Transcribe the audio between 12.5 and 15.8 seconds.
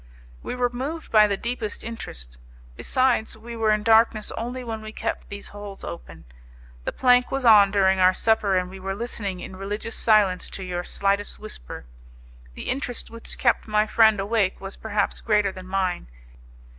The interest which kept my friend awake was perhaps greater than